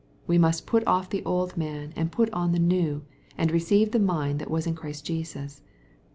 We 0.25 0.39
must 0.39 0.65
put 0.65 0.81
off 0.87 1.11
the 1.11 1.23
old 1.25 1.55
man, 1.55 1.93
and 1.95 2.11
put 2.11 2.33
on 2.33 2.53
the 2.53 2.57
new, 2.57 3.03
and 3.37 3.51
receive 3.51 3.91
the 3.91 3.99
mind 3.99 4.39
that 4.39 4.49
was 4.49 4.65
in 4.65 4.73
Christ 4.73 5.05
Jesus. 5.05 5.61